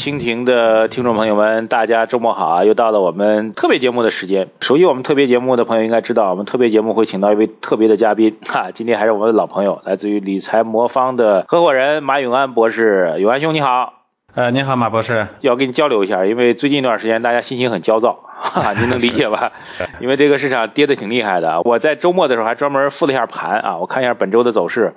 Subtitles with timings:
[0.00, 2.64] 蜻蜓的听众朋友们，大家周末好啊！
[2.64, 4.48] 又到了我们特别节目的时间。
[4.60, 8.70] 熟悉我们特别节目的朋友应该知道，我们特别节目会请到一位特别的嘉宾哈。
[8.72, 13.16] 今天还是我们的老朋友，来自于理财魔方的合伙人马永安博士。
[13.18, 13.92] 永安兄你好，
[14.34, 19.52] 呃，你好马博士，要跟你交流一下，因为最近一段时间大家心情很焦躁，哈， 您能理解吧？
[20.00, 21.60] 因为这个市场跌得挺厉害的。
[21.60, 24.94] 我在周末的时候还专门复了一下盘啊，我看一下本周的走势。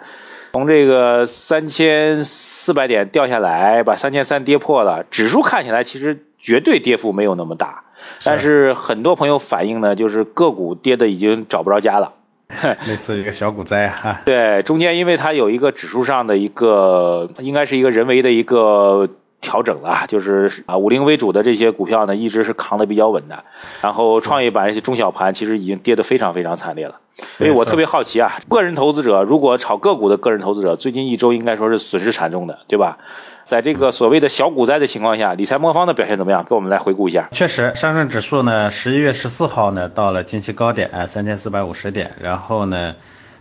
[0.53, 5.03] 从这个三千四百点掉下来，把三千三跌破了。
[5.09, 7.85] 指数看起来其实绝对跌幅没有那么大，
[8.23, 12.13] 但是很多朋友反映呢，就是个股跌的已经找不着家了，
[12.85, 14.21] 类似一个小股灾哈。
[14.25, 19.09] 对，中间因为它有一个指数上的一个，应该是一个人为的一个
[19.41, 23.43] 调整了，就是啊，五零为主的这些股票呢，一直是扛的比较稳的，
[23.81, 26.99] 然后创业板一些中小盘其实已经跌得非常非常惨烈了。
[27.37, 32.97] 所以我特别好奇啊，个人投资者如果炒个股的个人投资者，最近一周应该说是损失惨重的，对吧？
[33.45, 36.45] 在这个所谓的小股灾的情况下，理财魔方的表现怎么样？
[36.47, 37.27] 给我们来回顾一下。
[37.31, 42.95] 确实，上证指数呢，十一月十四号呢到了近期高点啊，三千四百五十点，然后呢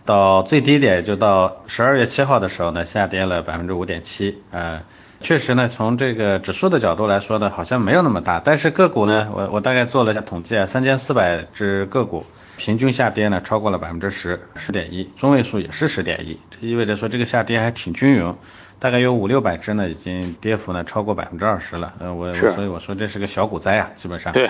[0.05, 4.81] 到最低点就到十二月七号的时候呢，下跌了百分之五点七啊。
[5.21, 12.25] 确实呢，从这个指数的角度来说呢，好像没有那么大，但是个股呢，我我大概做了一下统计啊，三千四百只个股。
[12.57, 18.35] 平均下跌呢超过了百分之十，十点一，中位数也是十点一，这意味着说这个下跌还挺均匀，
[18.79, 21.93] 大概有五六百只呢，已经跌幅呢超过百分之二十了。
[21.99, 24.33] 呃，我所以我说这是个小股灾啊，基本上。
[24.33, 24.49] 对。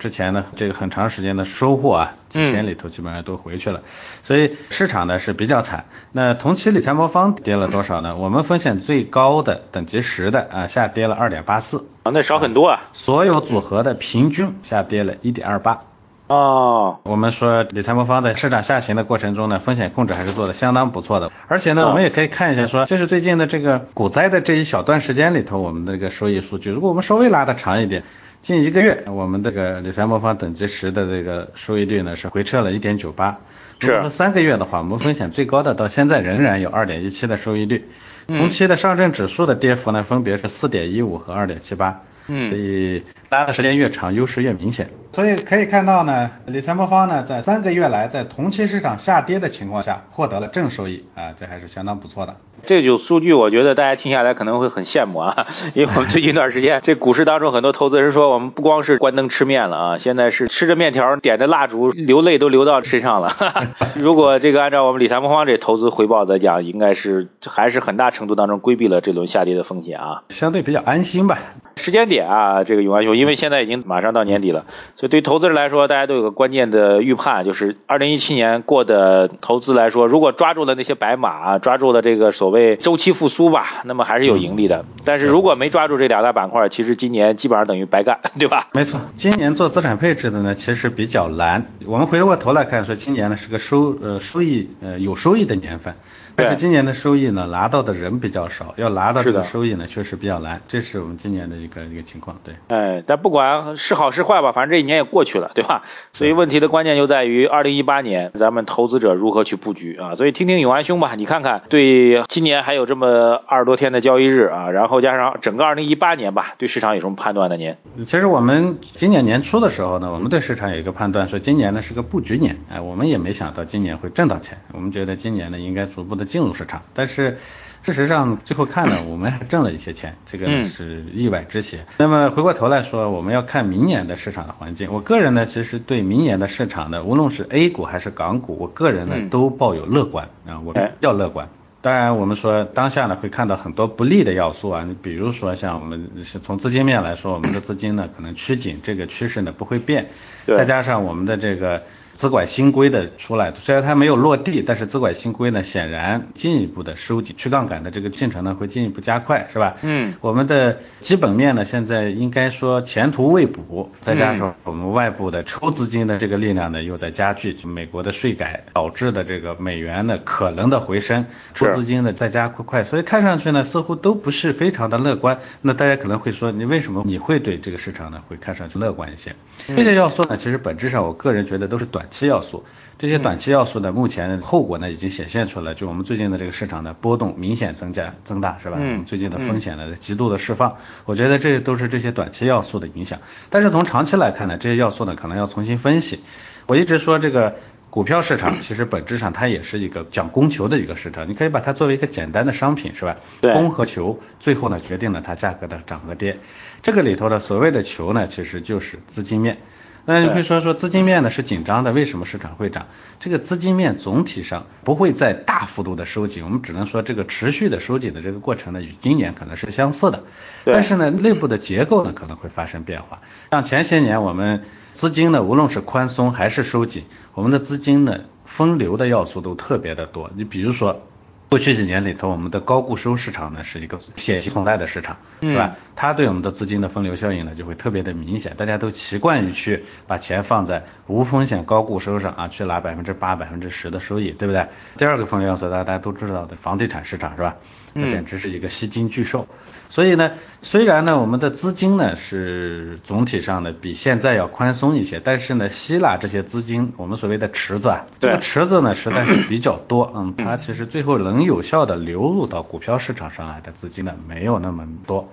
[0.00, 3.82] 之前呢，这个很长时间的收获啊，几天里头基本上都回去了，
[4.24, 5.84] 所以市场呢是比较惨。
[6.10, 8.16] 那同期理财魔方跌了多少呢？
[8.16, 12.88] 我们风险最高的等级十的啊，下跌了二点八四，啊，那少很多啊。
[12.92, 15.84] 所有组合的平均下跌了一点二八。
[16.28, 21.30] 哦，我们说理财魔方在市场下行的过程中呢，风险控制还是做的相当不错的。
[21.46, 26.70] 而且呢，我们也可以看一下，说这是最近的这个股灾的这一小段时间里头，我们的这个收益数据。
[26.70, 28.02] 如果我们稍微拉的长一点，
[28.42, 33.38] 近一个月，我们这个理财魔方等级十的这个收益率呢是回撤了一点九八。
[33.78, 37.88] 如果说三个月的话，我们风险最高的到现在仍然有二点一七的收益率。
[38.26, 42.00] 同期的上证指数的跌幅呢，分别是四点一五和二点七八。
[42.28, 44.88] 嗯，所以拉的时间越长，优势越明显。
[45.12, 52.36] 所以可以看到呢，理财魔方呢，在三个月来，在同期市场下跌的情况下，获得了正收益啊，这还是相当不错的。
[52.64, 63.32] 这组数据，我觉得大家听下来可能会很羡慕啊， 因为我们最近一段时间，这股市当中很多投资人说，我们不光是关灯吃面了啊，现在是吃着面条，点着蜡烛，流泪都流到身上了。
[63.96, 71.38] 如果这个按照我们理财魔方这投资回报来讲，应该是还是很大程度当中规避了这轮下跌的风险啊，相对比较安心吧。
[71.78, 74.64] 时间点啊，这个永安兄，因为现在已经马上到年底了，
[74.96, 84.86] 所以对投资人来说，大家都有个关键的预判，就是二零一七年过的投资来说，如果抓住了那些白马，抓住了这个所谓周期复苏吧，那么还是有盈利的。
[85.04, 88.68] 但是如果没抓住这两大板块，其实今年基本上等于白干，对吧？
[88.72, 91.66] 没错，今年做资产配置的呢，其实比较难。
[91.84, 95.94] 我们回过头来看，说今年呢是个收呃收益呃有收益的年份。
[96.36, 102.54] 但是今年的收益呢，拿到的人比较少，要拿到这个收益呢，确实比较难，这是我们今年的一个一个情况，对。
[102.68, 105.82] 哎，但不管是好是坏吧，反正这一年也过去了，对吧？
[106.12, 110.14] 所以问题的关键就在于二零一八年咱们投资者如何去布局啊？
[110.14, 117.56] 所以听听永安兄吧，你看看对今年还有这么二十多天的交易日啊，然后加上整个二零一八年吧，对市场有什么判断呢？
[117.56, 117.74] 您？
[118.04, 126.25] 其实我们今年年初的时候呢，我们对市场有一个判断，说今年呢是个布局年，哎，我们也没想到今年会挣到钱，我们觉得今年呢应该逐步的。
[126.26, 127.38] 进入市场，但是
[127.82, 131.78] 事实上最后看呢， 我们还挣了一些钱，这个是意外之喜。
[131.98, 134.92] 那么回过头来说，我们要看明年的市场的环境。
[134.92, 141.48] 我个人呢，其实对明年的市场呢，无论是 A 股还是港股，我个人呢都抱有乐观啊，我比较乐观。
[141.80, 150.08] 当然，我们说当下呢会看到很多不利的要素啊，你比如说像我们是从资金面来说，我们的资金呢可能趋紧，这个趋势呢不会变，
[150.46, 151.84] 再加上我们的这个。
[152.16, 159.76] 资管新规的出来，虽然它没有落地，但是资管新规呢，显然进一步的收紧去杠杆的这个进程呢，会进一步加快，是吧？
[159.82, 175.38] 嗯，我们的基本面呢，现在应该说前途未卜，再加上我们外部的抽资金的这个力量呢，又在加剧，就美国的税改导致的这个美元的可能的回升，抽资金呢再加快，所以看上去呢，似乎都不是非常的乐观。
[175.60, 179.36] 那大家可能会说，你为什么你会对这个市场呢，会看上去乐观一些？
[179.76, 182.05] 这些要素呢，其实本质上我个人觉得都是短。
[182.10, 182.64] 期要素，
[182.98, 188.76] 这些短期要素呢，目前后果呢已经显现出来，就我们最近的这个市场的波动明显增加增大，是吧？
[188.80, 189.04] 嗯。
[189.04, 193.18] 最近的风险呢极度的释放，我觉得这都是这些短期要素的影响。
[193.50, 196.20] 但是从长期来看呢，这些要素呢可能要重新分析。
[196.66, 197.56] 我一直说这个
[197.90, 203.16] 股票市场其实本质上它也是一个讲供求的一个市场，你可以把它作为一个简单的商品，是吧？
[203.40, 203.52] 对。
[203.52, 206.38] 供和求，最后呢决定了它价格的涨和跌。
[206.82, 209.58] 这个里头的所谓的求呢，其实就是资金面。
[210.08, 212.86] 那你会说说资金面呢是紧张的，为什么市场会涨？
[213.18, 220.22] 这个资金面总体上不会再大幅度的收紧，我们只能说这个持续的收紧的这个过程呢，与今年可能是相似的。
[220.64, 223.20] 但是呢，内部的结构呢可能会发生变化。
[223.50, 224.64] 像前些年我们
[224.94, 227.04] 资金呢，无论是宽松还是收紧，
[227.34, 230.30] 我们的资金呢分流的要素都特别的多。
[230.36, 231.02] 你比如说。
[231.48, 235.76] 过去几年里头，我们的高固收市场呢是一个险些存在的市场，是吧？
[235.94, 244.66] 它对我们的资金的分流效应呢就会特别的明显，大家都习惯于去把钱放在无风险高固收上啊，去拿百分之八、百分之十的收益，对不对？
[244.96, 247.56] 第二个分流要素，大家大家都知道的房地产市场是吧？
[247.96, 249.46] 那简直是一个吸金巨兽。
[249.88, 250.32] 所以呢，
[250.62, 265.30] 虽然呢我们的资金呢是总体上呢比现在要宽松一些，但是呢希腊这些资金，我们所谓的池子啊，这个池子呢实在是 比较多，嗯，它其实最后能有效的流入到股票市场上来的资金呢没有那么多。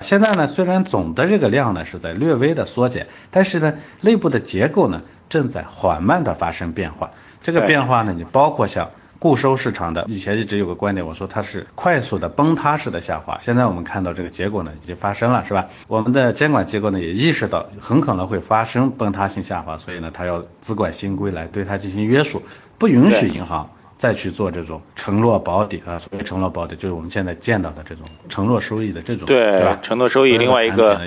[0.00, 7.10] 现在呢虽然总的这个量呢是在略微的缩减，但是呢内部的结构呢正在缓慢的发生变化。
[7.42, 8.90] 这个变化呢，你包括像。
[9.18, 13.38] 固收市场的以前一直有个观点，我说它是快速的崩塌式的下滑。
[13.40, 15.68] 现在我们看到这个结果呢，已经发生了，是吧？
[15.88, 22.42] 我们的监管机构呢也意识到很可能会发生崩塌性下滑，所以呢，它要资管新规来对它进行约束，
[22.78, 25.98] 不允许银行再去做这种承诺保底啊。
[25.98, 29.78] 所谓承诺保底，就是我们现在见到的这种承诺收益的这种，对吧？
[29.82, 31.00] 承诺收益，另外一个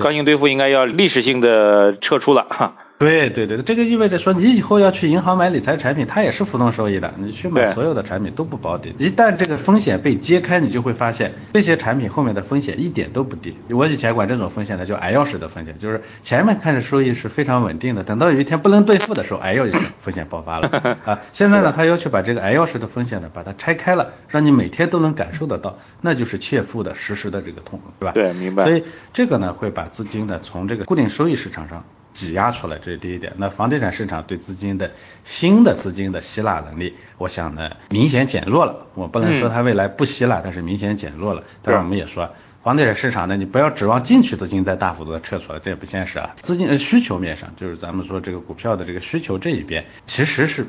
[0.00, 2.76] 刚性兑付应该要历史性的撤出了哈。
[3.04, 7.12] 对对对，这个意味着说，你以后要去银行买理财产品，它也是浮动收益的。
[7.18, 13.56] 你去买所有的产品都不保底，一旦这个风险被揭开，你就会发现这些产品后面的风险一点都不低。
[13.70, 19.66] 我以前管这种风险呢叫“挨钥匙”的风险，就是前面看着收益是非常稳定的，等到有一天不能兑付的时候，哎呦，
[19.98, 20.68] 风险爆发了
[21.04, 21.20] 啊！
[21.32, 28.12] 现在呢，他要求把这个“挨钥匙”的风险呢把它拆开了，让你每天都能感受得到，那就是切腹的实时的这个痛，对吧？
[28.12, 28.64] 对，明白。
[28.64, 31.84] 所以这个呢会把资金呢从这个固定收益市场上。
[32.14, 33.34] 挤压出来，这是第一点。
[33.36, 34.92] 那房地产市场对资金的
[35.24, 38.86] 新的资金的吸纳能力，我想呢明显减弱了。
[38.94, 41.42] 我不能说它未来不吸纳，但是明显减弱了。
[41.60, 42.30] 但是我们也说，
[42.62, 46.34] 房地产市场呢，你不要指望进去资金再大幅度的撤出来，这也不现实啊。
[46.40, 50.66] 资金需求面上，就是咱们说这个股票的这个需求这一边，其实是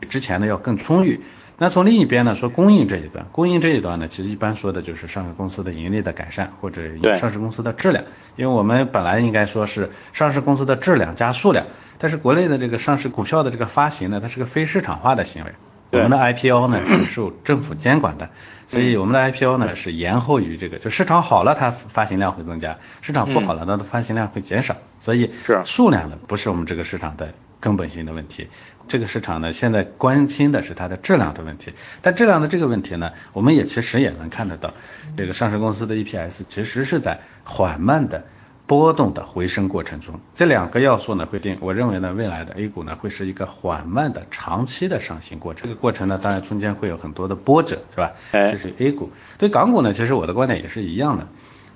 [0.00, 1.20] 比之前呢要更充裕。
[1.60, 6.82] 那从另一边呢，说供应这一端，供应这一端呢，其实一般说的就是上市公司的盈利的改善，或者
[7.18, 8.04] 上市公司的质量。
[8.36, 11.66] 因为我们本来应该说是上市公司的质量加数量，
[11.98, 15.52] 但是国内的这个上市股票的这个发行呢，它是个非市场化的行为。
[15.90, 18.28] 我们的 IPO 呢是受政府监管的，
[18.66, 28.48] 所以我们的 IPO 呢是延后于这个，就市场好了它发行量会增加，市场不好了它的发行量会减少，所以是数量呢不是我们这个市场的根本性的问题。
[28.88, 31.74] 这个市场呢，现在关心的是它的质量的问题。
[32.00, 34.72] 但质量的这个问题呢，我们也其实也能看得到，
[35.16, 38.24] 这个上市公司的 EPS 其实是在缓慢的
[38.66, 40.20] 波动的回升过程中。
[40.34, 45.68] 这两个要素呢，会定，我认为呢，未来的 A 股呢，会是一个缓慢的长期的上行过程。
[45.68, 48.12] 这个过程呢，当然中间会有很多的波折，是吧？
[48.32, 49.10] 这是 A 股。
[49.36, 51.28] 对港股呢，其实我的观点也是一样的。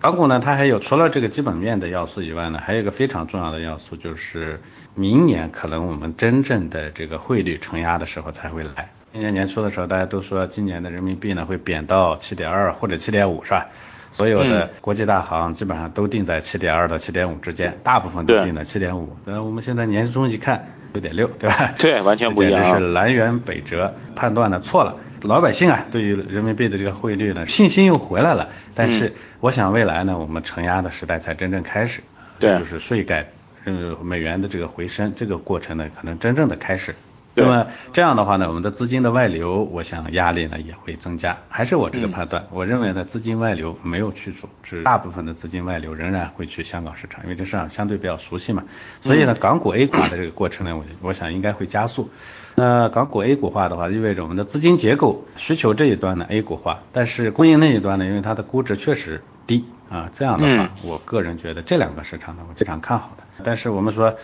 [0.02, 4.60] 港股呢，它还有除了这个基本面的要素以外呢，还有一个非常重要的要素，就是
[4.96, 8.90] 明年可能我们真正的这个汇率承压的时候才会来。
[9.12, 13.68] 今年年初的时候，大家都说今年的人民币呢会贬到七点二或者七点五，是吧？
[14.10, 19.16] 所有的国际大行基本上都定在七点二到七点五之间，大部分都定在七点五。
[19.24, 21.72] 那我们现在年终一看，六点六，对吧？
[21.78, 24.96] 对，完全不一样， 简直是南辕北辙，判断的错了。
[25.22, 28.48] 老百姓啊，对于人民币的这个汇率呢，信心又回来了。
[28.74, 32.02] 但是，我想未来呢，我们承压的时代才真正开始，
[32.40, 33.30] 对，就是税改，
[33.64, 36.94] 嗯，美元的这个回升，这个过程呢，可能真正的开始。
[37.34, 41.38] 那么这样的话呢，我们的资金的外流，我想压力呢也会增加。
[41.48, 48.64] 还是我这个判断，我认为呢，资金外流没有去除，是大部分的资金外流仍然会去香港市场，因为这市场相对比较熟悉嘛。
[49.00, 52.10] 所以呢，港股 A 股化的这个过程呢，我我想应该会加速。
[52.54, 63.22] 那港股 A 股化的话，意味着我们的资金结构需求这一端呢 A 股化，但是供应那一端呢，因为它的估值确实低啊，这样的话，我个人觉得这两个市场呢，我非常看好的。
[63.42, 64.14] 但是我们说。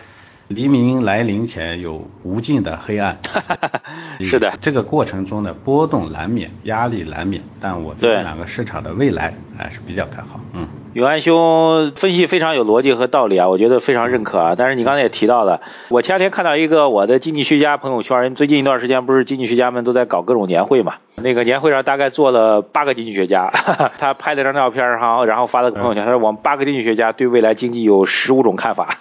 [0.49, 3.19] 黎明来临前有无尽的黑暗，
[4.19, 8.23] 是的，这个过程中的波动难免，压力难免，但我对。
[8.23, 10.39] 两个市场的未来还是比较看好。
[10.53, 14.55] 嗯，永安兄分析非常有逻辑和道理啊，我觉得非常认可啊。
[14.57, 20.93] 但是你刚才也提到了，我前两天看到一个我的经济学家朋友圈，最近一段时间不是经济学家们都在搞各种年会嘛？
[21.21, 23.51] 那个年会上大概坐了八个经济学家，
[23.99, 28.97] 他拍了张照片哈，然后发了个朋友圈，他说我们八个经济学家对未来经济有十五种看法，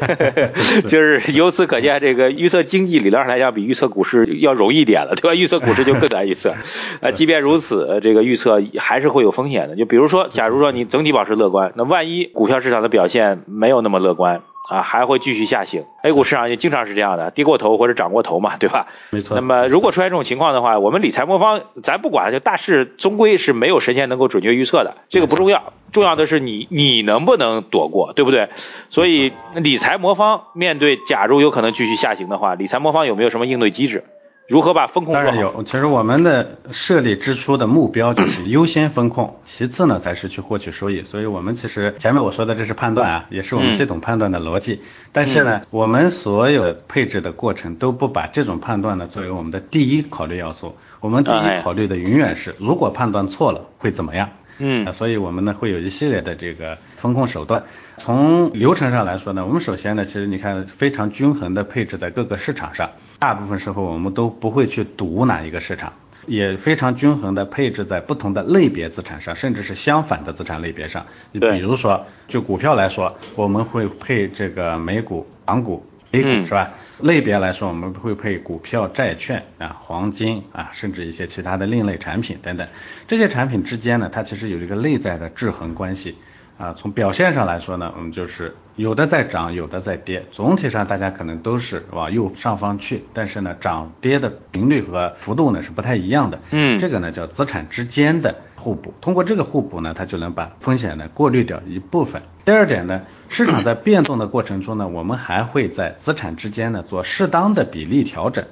[0.88, 5.34] 就是由此可见，这个预测经济理论上来讲比预测股市要容易一点了，对吧？
[5.34, 6.54] 预测股市就更难预测。
[7.02, 9.76] 呃，即便如此，这个预测还是会有风险的。
[9.76, 14.42] 就比如说，假如说你整体保持乐观，那万一股票市场的表现没有那么乐观。
[14.68, 15.84] 啊，还会继续下行。
[16.02, 18.88] A 股市场也经常是这样的，跌过头或者涨过头嘛，对吧？
[19.10, 19.36] 没错。
[19.36, 28.48] 那么如果出现这种情况的话，我们理财魔方咱不管，就大势终归是没有神仙能够准确预测的，这个不重要，重要的是你你能不能躲过，对不对？
[28.90, 34.02] 所以理财魔方面对假如有可能继续下行的话，理财魔方有没有什么应对机制？
[34.48, 35.12] 如何把风控？
[35.12, 35.62] 当然有。
[35.64, 41.02] 其实我们的设立支出的目标就是 优先风控，其次呢才是去获取收益。
[41.02, 44.82] 所以我们其实前面我说的这是判断啊，也是我们系统判断的逻辑。
[45.12, 50.76] 但是呢，我们所有配置的过程都不把这种判断呢作为我们的第一考虑要素。
[51.00, 54.30] 我们第一考虑的永远是，如果判断错了会怎么样？
[54.58, 57.64] 嗯，所以我们呢会有一系列的这个风控手段。
[57.96, 65.92] 从流程上来说呢，我们首先呢，其实你看非常均衡的配置在各个市场上，大部分时候我们都不会去赌哪一个市场，
[66.26, 71.06] 也非常均衡的配置在不同的类别资产上，甚至是相反的资产类别上。
[71.32, 75.84] 你比如说，就股票来说，我们会配这个美股、港股。
[76.12, 76.72] A 股是吧？
[77.00, 82.68] 类别来说，我们会配股票、债券啊、黄金啊，甚至一些其他的另类产品等等。
[83.08, 86.16] 这些产品之间呢，它其实有一个内在的制衡关系
[86.58, 86.72] 啊。
[86.74, 90.24] 从表现上来说呢，我们就是有的在涨，有的在跌。
[90.30, 96.38] 总体上大家可能都是往右上方去，但是呢，涨跌的频率和幅度呢是不太一样的。
[96.50, 98.94] 嗯，这个呢叫资产之间的互补。
[99.00, 102.22] 通过这个互补呢，它就能把风险呢过滤掉一部分。
[102.44, 103.02] 第二点呢。
[103.28, 108.44] 市场在变动的过程中呢，我们还会在资产之间呢做适当的比例调整。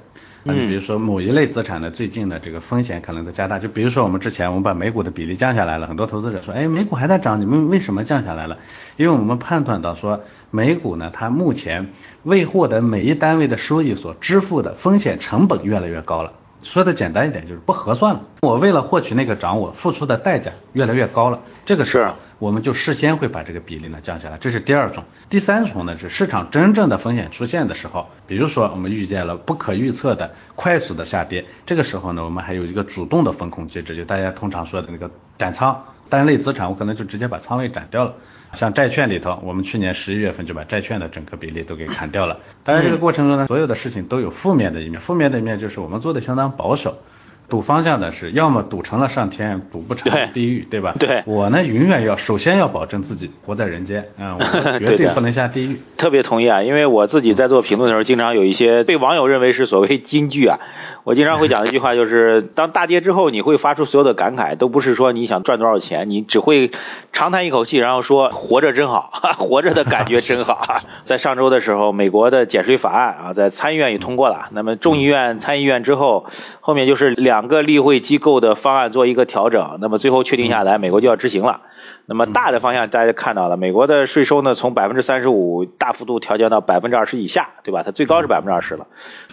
[0.47, 3.57] 那你比如说某一类资产呢，最近的这个风险可能在加大。
[3.57, 8.59] 就比如说我们之前我们把美股的比例降下来了，很多投资者说，哎，美股还在涨，你们为什么降下来了？
[8.95, 10.21] 因为我们判断到说，
[10.51, 16.33] 美股呢，它目前未获得每一单位的收益所支付的风险成本越来越高了。
[16.65, 18.23] 说的简单一点，就是不合算了。
[18.41, 21.39] 我为了获取那个涨，我付出的代价越来越高了。
[21.63, 24.37] 这个是，我们就事先会把这个比例呢降下来。
[24.39, 25.03] 这是第二种。
[25.29, 35.85] 第三种呢是市场真正的风险出现的时候，比如说我们遇见了不可预测的快速的下跌，这个时候呢，我们还有一个主动的风控机制，就大家通常说的那个斩仓。
[36.09, 38.13] 单类资产，我可能就直接把仓位斩掉了。
[38.53, 42.39] 像债券里头，我们去年十一月份就把债券的整个比例都给砍掉了。
[42.63, 45.01] 当然，这个过程中呢，所有的事情都有负面的一面。
[45.01, 46.99] 负面的一面就是我们做的相当保守。
[47.47, 50.95] 赌方向的是，要么赌成了上天，赌不成地狱，对吧？
[50.99, 51.23] 对。
[51.25, 54.43] 我呢，永远要首先要保证自己活在人间，嗯，我
[54.79, 55.79] 绝对不能下地狱。
[55.97, 60.59] 特别同意啊，因为我自己在做评论的时候，经常有一些被网友认为是所谓金句啊。
[61.03, 66.71] 我经常会讲一句话，就是当大跌之后，你会发出所有的感慨，都不是说你想赚多少钱，你只会
[67.13, 70.81] 长叹一口气，然后说活着真好， 活着的感觉真好。
[71.05, 76.25] 在上周的时候，美国的减税法案啊，在参议院也通过了，那么众议院、参议院之后，
[76.59, 81.63] 后面就是两两个例会机构的方案做一个调整，那么最后确定下来，美国就要执行了。
[82.05, 87.83] 那么大的方向大家看到了，美国的税收呢从百分之三十五大幅度调降到百分之二十以下，对吧？
[87.83, 88.87] 它最高是百分之二十了。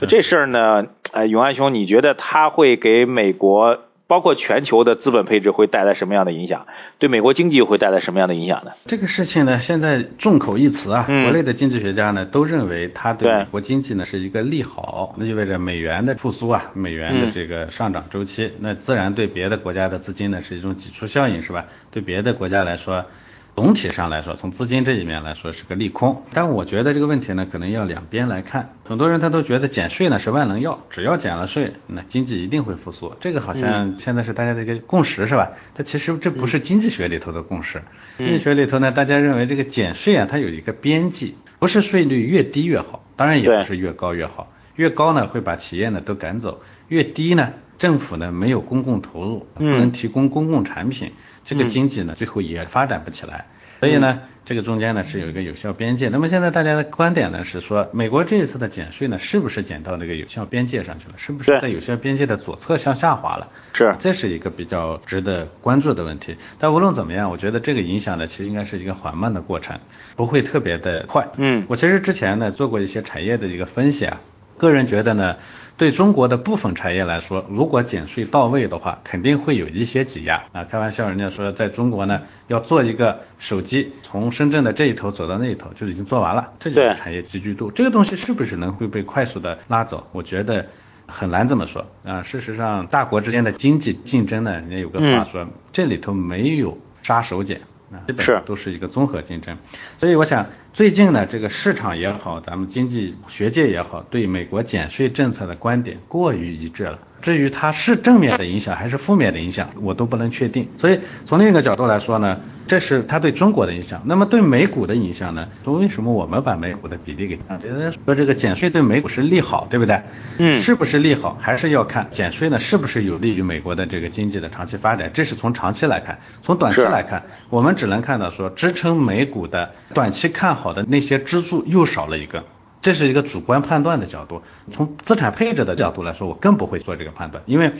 [0.09, 3.79] 这事儿呢，呃，永安兄，你觉得它会给美国？
[4.13, 6.67] 包括全球的资本配置会带来什么样的影响？
[6.99, 8.73] 对美国经济会带来什么样的影响呢？
[8.87, 21.65] 这个事情呢，现在众口一词啊，国内的经济学家呢都认为它对美国经济呢是一个利好，那意味着美元的复苏啊，美元的这个上涨周期，那自然对别的国家的资金呢是一种挤出效应，是吧？
[21.91, 23.07] 对别的国家来说。
[23.55, 28.75] 总体上来说，从资金这一面来说是个利空，但我觉得这个问题呢，可能要两边来看。
[28.85, 33.15] 很多人他都觉得减税呢是万能药，只要减了税，那经济一定会复苏。
[33.21, 35.51] 这个好像现在是大家的一个共识，是吧？
[35.75, 37.83] 它其实这不是经济学里头的共识。
[38.17, 44.51] 经济学里头呢，大家认为这个减税啊，它有一个边际，不是税率越低越好，当然也不是越高越好。
[44.77, 47.53] 越高呢会把企业呢都赶走，越低呢
[47.83, 51.11] 政府呢没有公共投入，不能提供公共产品。
[51.45, 53.47] 这个经济呢，最后也发展不起来，
[53.81, 56.09] 所以呢，这个中间呢是有一个有效边界。
[56.09, 61.15] 那么现在大家的观点呢是说，美国这一次的减税呢，是不是减到那个有效边界上去了？
[61.17, 63.49] 是不是在有效边界的左侧向下滑了？
[63.73, 66.37] 是，这是一个比较值得关注的问题。
[66.61, 69.81] 但无论怎么样，我觉得这个影响呢，其实应该是一个缓慢的过程，
[70.15, 71.31] 不会特别的快。
[71.37, 74.21] 嗯，我其实之前呢做过一些产业的一个分析啊，
[74.69, 75.37] 个人觉得呢。
[75.79, 80.65] 对中国的部分产业来说，如果减税到位的话，肯定会有一些挤压啊。
[80.65, 87.71] 开玩笑，人家说在中国呢，要做一个手机，从深圳的这一头走到那一头就已经做完了，这就是产业集聚度。
[87.73, 90.07] 这个东西是不是能会被快速的拉走？
[90.13, 90.67] 我觉得。
[91.09, 92.23] 很难这么说啊。
[92.23, 97.59] 事实上，大国之间的经济竞争呢，人家有个话说，这里头没有杀手锏
[97.93, 99.59] 啊，基本上都是一个综合竞争。
[99.99, 106.99] 所以我想，最近呢，这个市场也好，咱们经济学界也好，对美国减税政策的观点过于一致了。
[107.21, 110.69] 至于它是正面的影响还是负面的影响，我都不能确定。
[110.79, 114.03] 所以从另一个角度来说呢，这是它对中国的影响。
[114.07, 115.47] 那么对美股的影响呢？
[115.63, 117.69] 说为什么我们把美股的比例给降低？
[118.05, 120.03] 说这个减税对美股是利好，对不对？
[120.39, 125.09] 嗯，是不是利好，还是要看减税呢是不是有利于美国的这个经济的长期发展？
[125.15, 132.45] 这是从长期来看，从短期来看，我们只能看到说支撑美股的短期看好的那些支柱又少了一个。
[132.83, 134.43] 这是一个主观判断的角度，
[134.73, 137.73] 从资产配置的角度来说，我更不会做这个判断，因为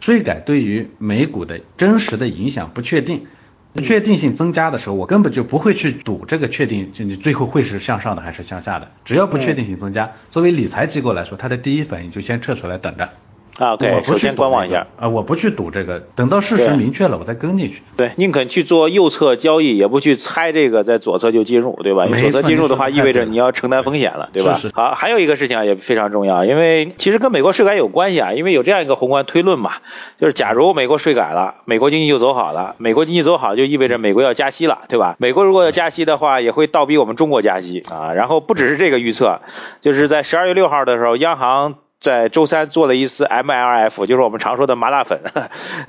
[0.00, 3.26] 税改对于美股的真实的影响不确定，
[3.72, 8.90] 不确定性增加的时候，我根本就不会去赌这个确定，就你最后会是向上的还是向下的。
[9.04, 13.10] 只要不确定性增加，作为理财机构来说，它的第一反应就先撤出来等着。
[13.58, 17.82] 啊，对，首先观望一下啊，我不去赌这个，等到事实明确了，我再跟进去。
[17.96, 22.06] 对，宁肯去做右侧交易，也不去猜这个在左侧就进入，对吧？
[22.06, 24.58] 左侧进入的话，意味着你要承担风险了，对吧？
[24.72, 29.72] 好，还有一个事情啊，也非常重要，因为其实跟美国税改有关系啊，因为有这样一个宏观推论嘛，
[30.18, 35.16] 就是假如美国税改了，美国经济就走好了，美国经济走好就意味着美国要加息了，对吧？
[35.18, 38.14] 美国如果要加息的话，也会倒逼我们中国加息啊。
[38.14, 39.40] 然后不只是这个预测，
[39.82, 41.74] 就是在十二月六号的时候，央行。
[42.02, 45.20] 在周三做了一次 MLF，就是我们常说的麻辣粉，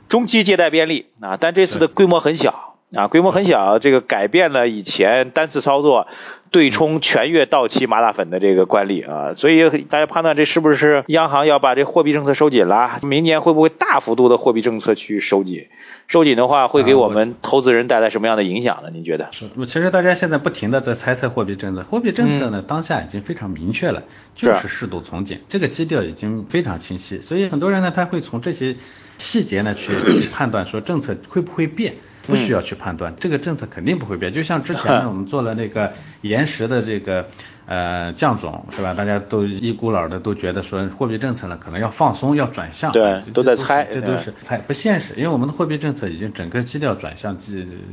[0.07, 6.07] 中期借贷便利啊，但这次的规模很小啊，规模很小，这个改变了以前单次操作。
[6.53, 12.99] 对冲全月到期麻辣粉的这个惯例啊，所以大家判断这是不是央行要把这货币政策收紧了？
[13.01, 15.65] 明年会不会大幅度的货币政策去收紧？
[16.07, 18.91] 收紧的话会给我们投资人带来什么样的影响呢？
[18.93, 19.29] 您觉得？
[19.31, 24.03] 是，其实大家现在不停的在猜测货币政策，货币政策呢当下已经非常明确了，
[24.35, 28.75] 就是适度从紧，这个基调已经非常清晰，所以很多人呢他会从这些
[29.17, 31.95] 细节呢去去判断说政策会不会变。
[32.25, 34.33] 不需要去判断，这个政策肯定不会变。
[34.33, 37.27] 就像之前呢，我们做了那个延时的这个
[37.65, 38.93] 呃降准，是吧？
[38.93, 42.91] 大家都一股脑的都觉得说货币政策呢可能要放松，要转向。
[42.93, 45.13] 对，都在猜，这都是猜，不现实。
[45.15, 47.37] 因为我们的货币政策已经整个基调转向，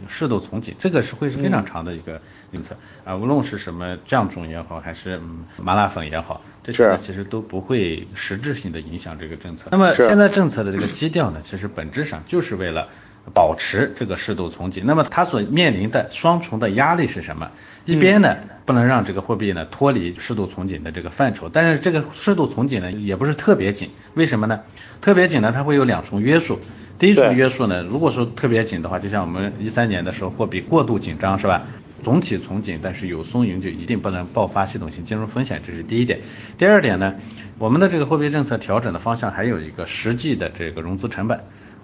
[0.08, 2.20] 适度从紧，这个是会是非常长的一个
[2.52, 3.16] 政策啊。
[3.16, 5.20] 无论是什么降准也好，还是
[5.56, 9.70] 麻辣粉也好，这些其实都不会实质性的影响这个政策。
[9.72, 12.86] 那么现在政策的这个基调呢，其实本质上就是为了。
[13.32, 17.50] 保持这个适度从紧，那么它所面临的双重的压力是什么？
[17.84, 24.60] 一边呢不能让这个货币呢脱离适度从紧的这个范畴，但是这个适度从紧呢也不是特别紧，为什么呢？
[25.00, 26.58] 特别紧呢它会有两重约束，
[26.98, 31.66] 第一重约束呢，如果说特别紧的话，就像我们一三年的时候货币过度紧张是吧？
[32.02, 36.20] 总体从紧，但是有松盈就一定不能爆发系统性金融风险，这是第一点。
[36.56, 37.14] 第二点呢，
[37.58, 41.40] 我们的这个货币政策调整的方向还有一个实际的这个融资成本。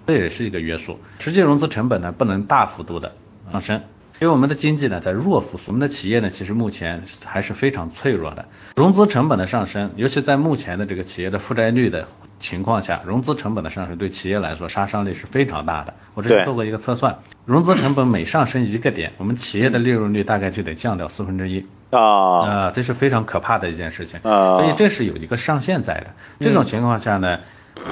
[0.07, 3.11] 这也是一个约束，实际融资成本呢不能大幅度的
[3.51, 3.81] 上升，
[4.21, 8.45] 因为我们的经济呢在弱复苏，我们的企业呢其实目前还是非常脆弱的，
[8.77, 12.07] 融资成本的上升，尤其在目前的这个企业的负债率的
[12.39, 15.93] 情况下，融资成本的上升对企业来说杀伤力是非常大的。
[16.13, 26.07] 我之前做过一个测算，融资成本每上升一个点，我们企业的利润率大概就得降掉四分之一啊啊，这是非常可怕的一件事情啊，所以这是有一个上限在的。
[26.39, 27.39] 这种情况下呢？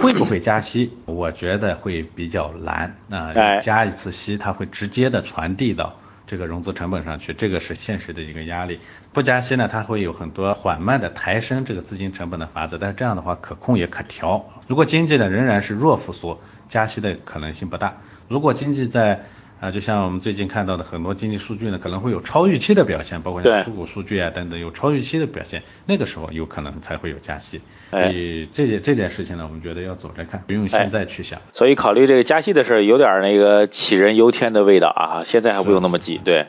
[0.02, 0.91] 会不会加息？
[1.06, 2.95] 我觉得会比较难。
[3.08, 5.95] 那加一次息，它会直接的传递到
[6.28, 8.80] 这个融资成本上去，这个是现实的一个压力。
[9.13, 14.45] 不加息呢，它会有很多缓慢的抬升这个资金成本的法则，但是这样的话可控也可调。
[14.67, 17.98] 如果经济呢仍然是弱复苏，加息的可能性不大。
[18.28, 19.26] 如果经济在
[19.65, 27.62] 啊，就像我们最近看到的很多经济数据呢，可能会有超预期的表现，包括像出口数据啊等等，有超预期的表现，那个时候有可能才会有加息。
[27.89, 31.41] 所以这件这件事情呢，我们觉得要走着看，不用现在去想。
[31.54, 36.21] 所以考虑这个加息的事儿，有点那个杞人忧天的味道啊，现在还不用那么急。
[36.23, 36.45] 对，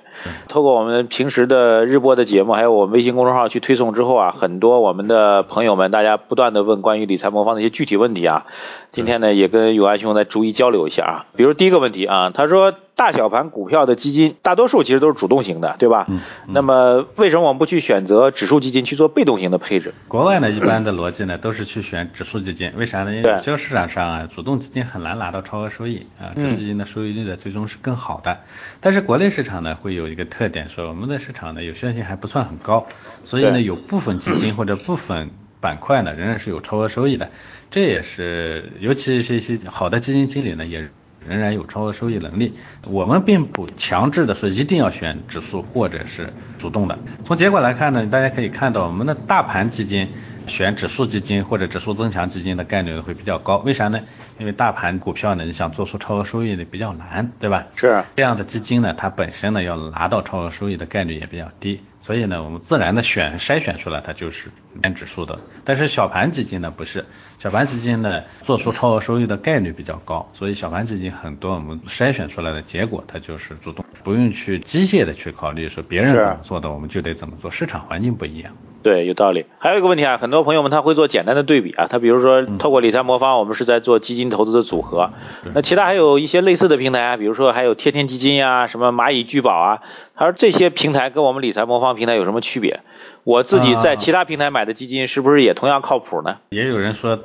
[0.48, 8.46] 透过我们平时的日播的节目，还有我们微信公众号去推送之后啊，很多我们的朋友们，大家不断的问关于理财魔方的一些具体问题啊，
[8.90, 11.26] 今天呢也跟永安兄再逐一交流一下啊。
[11.35, 12.74] 比如第一个问题啊，他说。
[12.96, 16.06] 大小盘股票的基金，大多数其实都是主动型的，对吧？
[16.09, 16.20] 嗯。
[16.48, 19.92] 那么为什么我们不去选择指数基金去做被动型的配置？
[20.09, 23.14] 国外呢，一般的逻辑呢都是去选指数基金，为啥呢？
[23.14, 28.38] 因为股票市场上啊，主动基金很难拿到超额收益啊，指数基金的收益率呢最终是更好的。
[28.80, 32.87] 但是国内市场呢会有一个特点，说我们的市场呢有效性还不算很高，
[33.24, 37.28] 所以呢有部分基金或者部分板块呢仍然是有超额收益的。
[37.70, 40.88] 这也是，尤其是一些好的基金经理呢也。
[41.28, 42.54] 仍然有超额收益能力，
[42.86, 46.98] 我们并不强制的说一定要选指数或者是主动的。
[47.24, 50.08] 从结果来看呢，大家可以看到我们的大盘基金
[50.46, 53.58] 选指数基金或者指数增强基金的概率会比较高。
[53.58, 54.00] 为啥呢？
[54.38, 57.66] 因为大盘股票呢，你想做出超额收益的比较难，对吧？
[57.74, 61.80] 是这样的基金呢，它本身呢要拿到超额收益的概率也比较低。
[62.07, 64.49] 所以呢，我们自然的选筛选出来，它就是
[64.81, 65.40] 偏指数的。
[65.64, 67.05] 但是小盘基金呢不是，
[67.40, 78.53] 小盘基金呢做出超额收益的概率比较高，所以小盘基金很多我们筛选出来的结果，它就是主动，不用去机械的去考虑说别人怎么做的，我们就得怎么做，市场环境不一样。
[78.85, 79.47] 对，有道理。
[79.59, 85.11] 还有一个问题啊，很多朋友们他会做简单的对比啊，他比如说透过理财魔方，我们是在做基金投资的组合，
[85.55, 89.83] 那其他还有一些类似的平台啊，比如说还有天天基金呀，什么蚂蚁聚宝啊，
[90.14, 92.80] 他说这些平台跟我们理财魔方平台有什么区别？
[93.24, 96.38] 我自己在其他平台买的基金是不是也同样靠谱呢？
[96.50, 97.18] 也有人说。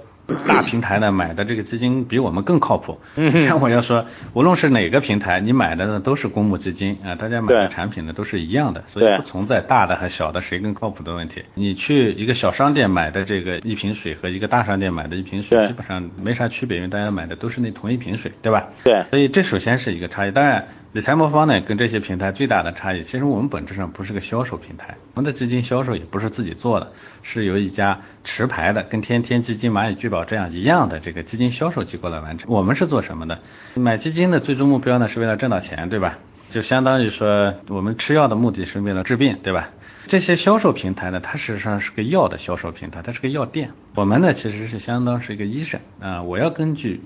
[0.47, 2.99] 大平台呢买的这个基金比我们更靠谱。
[3.45, 11.43] 像我要说，无论是哪个平台，你买的呢都是公募基金啊，大家买的产品呢都是一样的，所以不存在大的和小的谁更靠谱的问题。
[11.53, 18.67] 你去一个小商店买的这个一瓶水和一个大商店买的一瓶水，基本上没啥区别，因为大家买的都是那同一瓶水，对吧？
[18.83, 19.03] 对。
[19.09, 20.31] 所以这首先是一个差异。
[20.31, 26.91] 当然，理财魔方呢跟这些平台最大的差异，其实我们本质上不是个销售平台，我们的基金销售也不是自己做的，
[27.21, 30.99] 是由一家持牌的，跟天天基金、蚂蚁聚宝这样一样的。
[30.99, 33.39] 这个基金销售机构来完成，我们是做什么的？
[33.75, 36.19] 买基金的最终目标呢，是为了挣到钱，对吧？
[36.49, 39.69] 就相当于说，我们吃药的目的是为了治病，对吧？
[40.07, 43.71] 这些销售平台呢，它实际上是个药的销售平台，它是个药店。
[43.95, 47.01] 我们呢，其实是相当是一个医生啊，我要根据。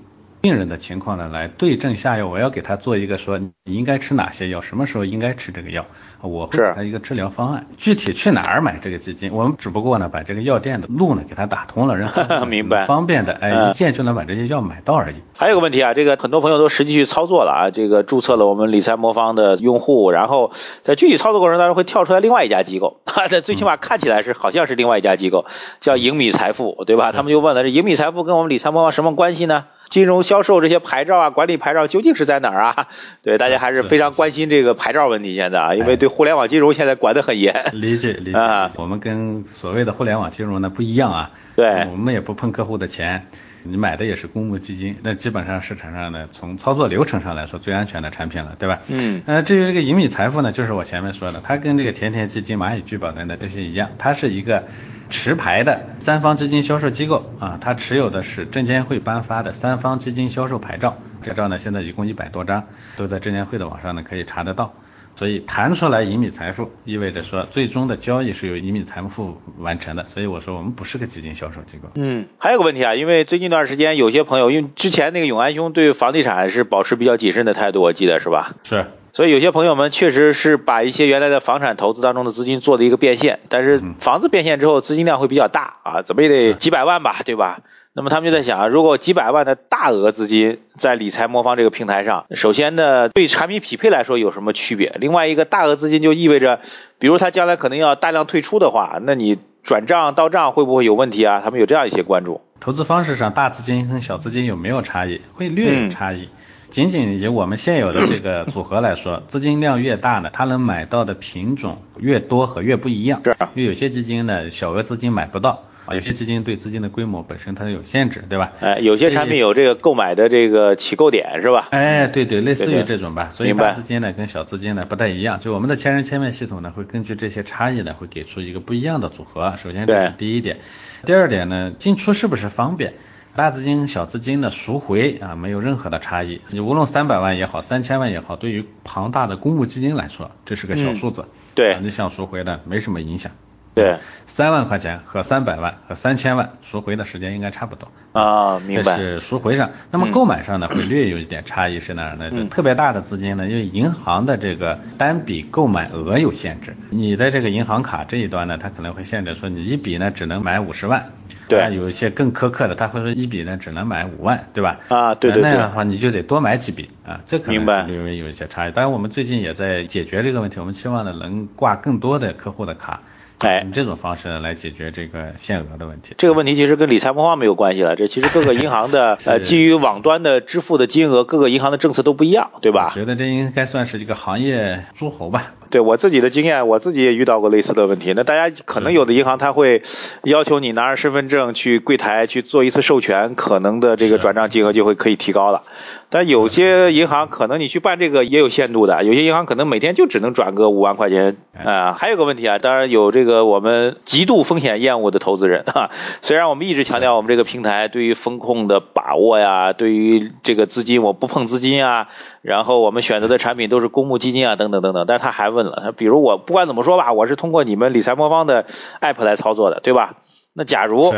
[0.46, 2.28] 病人的情况呢，来对症下药。
[2.28, 5.86] 我要给他做一个说，你应该吃哪些药，什么时候应该吃这个药，
[6.22, 7.66] 我会给他一个治疗方案。
[7.76, 15.16] 具体去哪儿买这个基金，我们只不过呢，把这个药店的路呢给他打通了，然后 明白方便的，哎，一键就能把这些药买到而已。
[15.36, 20.52] 还有个问题啊，这个很多朋友都实际去操作了啊，这个注册了我们理财魔方的用户，然后
[20.84, 25.44] 在具体操作过程当中会跳出来另外一家机构， 它的最起码看起来是好像是另外一家机构，
[25.80, 27.10] 叫盈米财富，对吧？
[27.10, 29.64] 他们就问了，这盈米财富跟我们理财魔方什么关系呢？
[29.88, 32.88] 金融销售这些牌照啊，管理牌照究竟是在哪儿啊？
[33.22, 35.34] 对，大家还是非常关心这个牌照问题。
[35.34, 37.70] 现在啊，因为对互联网金融现在管得很严。
[37.72, 41.30] 理解理解啊，我们跟所谓的互联网金融呢不一样啊。
[41.54, 43.26] 对，我们也不碰客户的钱。
[43.68, 48.78] 你买的也是公募基金，那基本上市场上呢，从操作流程上来说最安全的产品了，对吧？
[48.86, 49.22] 嗯。
[49.26, 54.62] 呃，至于这个盈米财富呢，就是我前面说的，它跟这个甜甜基金、蚂蚁聚宝等等这些一样，它是一个
[55.10, 62.62] 持牌的三方基金销售机构啊，它持有的是证监会颁发的三方基金销售牌照，牌照呢现在一共一百多张，
[62.96, 64.72] 都在证监会的网上呢可以查得到。
[65.16, 70.06] 所以谈出来盈米财富，意味着说最终的交易是由盈米财富完成的。
[70.06, 71.88] 所以我说我们不是个基金销售机构。
[71.96, 78.54] 嗯，还有个问题啊，因为最近一段时间有些朋友，因为之前那个永安兄对房地产是保持比较谨慎的态度，我记得是吧？
[78.62, 78.86] 是。
[79.16, 87.60] 所以有些朋友们确实是把一些原来的房产投资当中的资金做的一个变现，但是房子变现之后资金量会比较大啊，怎么也得几百万吧，对吧？
[87.94, 94.94] 那么他们就在想啊，如果几百万的大额资金在理财魔方这个平台上，首先呢，对产品匹配来说有什么区别？
[95.00, 96.60] 另外一个大额资金就意味着，
[96.98, 101.40] 比如他将来可能要大量退出的话，那你转账到账会不会有问题啊？
[101.42, 102.42] 他们有这样一些关注。
[102.60, 105.22] 投资方式上，大资金跟小资金有没有差异？
[105.32, 106.28] 会略有差异。
[106.70, 113.20] 仅仅以我们现有的这个 组合来说，资金量越大呢，它能买到的品种越多和越不一样。
[113.24, 113.34] 是。
[113.54, 115.62] 因为有些基金呢，小额资金买不到。
[115.86, 118.54] 啊，有些基金对资金的规模本身它有限制，对吧？
[118.58, 121.68] 哎，有些产品有这个购买的这个起购点是吧？
[121.70, 123.28] 哎，对对，类似于这种吧。
[123.30, 129.54] 所以大资金呢跟小资金呢不太一样，就我们的千人千面系统呢会根据这些差异呢会给出一个不一样的组合。
[129.58, 130.58] 首先这是第一点，
[131.04, 132.94] 第二点呢进出是不是方便？
[133.36, 143.32] 大资金小资金的赎回啊没有任何的差异，你无论三百万也好，三千万也好，对于庞大的公募基金来说这是个小数字，对，你想赎回的没什么影响。
[143.76, 147.86] 对，三万块钱和三百万和三千万赎回的时间应该差不多
[148.18, 148.96] 啊，明白。
[148.96, 152.30] 这是赎回上，那么购买上呢会略有一点差异是哪儿呢？
[152.30, 161.10] 就特别大的资金呢，因为银行的这个单笔购买额有限制，你的这个银行卡这一端呢，它可能会限制说你一笔呢只能买五十万，
[161.46, 164.80] 对，有一些更苛刻的，他会说一笔呢只能买五万，对吧？
[164.88, 168.72] 啊，对对对，那样的话你就得多买几笔啊，这可能是略微有一些差异。
[168.72, 173.02] 当然我们最近也在解决这个问题，我们期望呢能挂更多的客户的卡。
[173.40, 176.14] 哎，用这种方式来解决这个限额的问题。
[176.16, 182.92] 这个问题其实跟理财魔方没有关系了，这其实各个银行的 呃基于网端的支付的金额，各个银行的政策都不一样，对吧？
[182.94, 185.52] 觉得这应该算是这个行业诸侯吧。
[185.68, 188.12] 对我自己的经验，我自己也遇到过类似的问题。
[188.14, 189.82] 那大家可能有的银行他会
[190.22, 195.62] 要求你拿着身份证去柜台去做一次授权，可能的这个转账金额就会可以提高了。
[196.08, 201.92] 但有些银行可能你去办这个也有限度的，有些银行可能每天就只能转个五万块钱啊。
[201.98, 205.90] 还有个问题啊，当然有这个这个我们极度风险厌恶的投资人 啊，
[206.22, 212.06] 虽然我们一直强调我们这个平台对于风控的把握呀，对于这个资金我不碰资金啊，
[212.40, 218.64] 然后我们选择的产品都是公募基金啊等等等等，但是他还问了，他比如我不管怎么说吧，我是通过你们理财魔方的
[219.00, 220.14] app 来操作的，对吧？
[220.58, 221.14] 那假如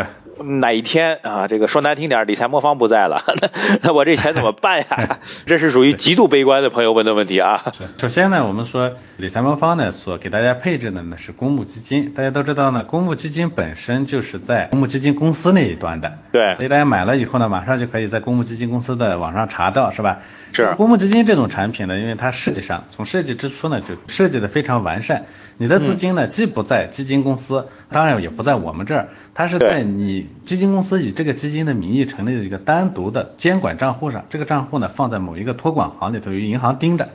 [0.61, 3.51] 哪一天啊，这个说难听点，理财魔方不在了，那
[3.83, 5.19] 那我这钱怎么办呀？
[5.47, 7.73] 这是属于极度悲观的朋友问的问题啊。
[7.99, 20.19] 首先呢，我们说理财魔方呢所给大家配置的呢是公募基金，大家都知道呢，公募基金本身就是在公募基金公司那一端的，对，所以大家买了以后呢，马上就可以在公募基金公司的网上查到，是吧？
[20.53, 20.75] 是。
[20.77, 25.27] 公募基金这种产品呢，因为它设计上从设计之初呢就设计的非常完善。
[25.61, 34.25] 你的资金呢，既不在基金公司，当然也不在我们这儿，它是在你基金公司以这个基金的名义成立的一个单独的监管账户上。
[34.31, 37.11] 这个账户呢，放在某一个托管行里头，由银行盯着，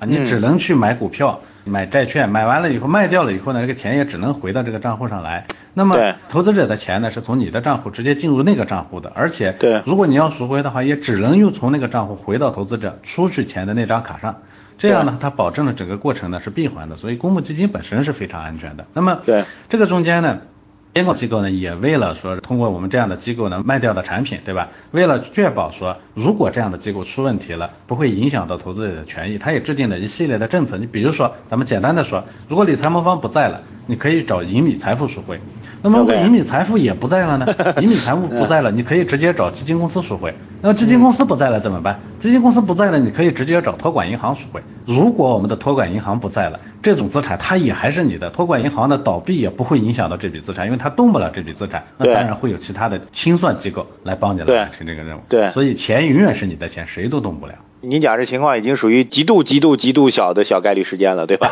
[0.00, 5.46] 啊，你只能去买股票、买债券，买完了以后卖掉了以后呢，这个钱也只能回到这个账户上来。
[5.72, 5.94] 那么
[6.28, 9.54] 投资者的钱呢，是从你的账户直接进入那个账户的，而且，
[9.86, 14.38] 如果你要赎回的话，也只能又从那个账户回到投资者出去钱的那张卡上。
[14.78, 18.86] 这样呢，它保证了整个过程呢是闭环的，所以公募基金本身是非常安全的。
[18.94, 20.40] 那么，对这个中间呢，
[20.98, 24.70] 监管机构呢也为了说通过我们这样的机构呢卖掉的产品，对吧？
[24.90, 30.76] 为了确保说如果这样的机构出问题了，不会影响到投资者的权益，他也制定了一系列的政策。
[30.76, 35.40] 你比如说，咱们简单的说，如果理财魔方不在了，你可以找银米财富赎回。
[35.80, 37.46] 那么如果银米财富也不在了呢？
[37.80, 40.34] 银米财富不在了，你可以直接找基金公司赎回。
[40.60, 42.00] 那基金公司不在了怎么办？
[42.18, 44.60] 基金公司不在了，你可以直接找托管银行赎回。
[44.84, 51.84] 如果我们的托管银行不在了，这种资产它也还是你的，托管银行的倒闭也不会影响到这笔资产，因为它动不了这笔资产。
[51.96, 55.20] 那当然会有其他的清算机构来帮你来完成这个任务。
[55.28, 57.54] 对，所以钱永远是你的钱，谁都动不了。
[57.80, 61.50] 您讲这情况已经属于极度极度极度小的小概率事件了，对吧？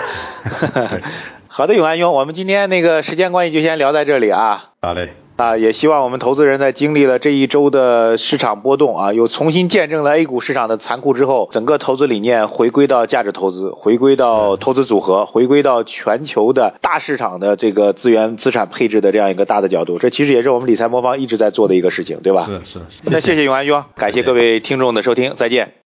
[1.49, 4.71] 好的，永安兄，我们今天那个时间关系就先聊在这里啊。
[4.81, 5.11] 好嘞。
[5.37, 22.47] 啊，也希望我们投资人在经历了这一周的市场波动啊，又重新见证了 A 股市场的残酷之后，整个投资理念回归到价值投资，回归到投资组合，回归到全球的大市场的这个资源资产配置的这样一个大的角度，这其实也是我们理财魔方一直在做的一个事情，对吧？
[22.65, 23.11] 是是。
[23.11, 25.75] 那谢谢永安兄，感谢各位听众的收听，再见。